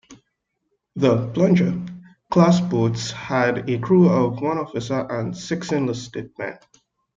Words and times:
The 0.95 1.27
"Plunger"-class 1.27 2.59
boats 2.71 3.11
had 3.11 3.69
a 3.69 3.77
crew 3.77 4.09
of 4.09 4.41
one 4.41 4.57
officer 4.57 5.05
and 5.11 5.37
six 5.37 5.71
enlisted 5.71 6.31
men. 6.39 6.57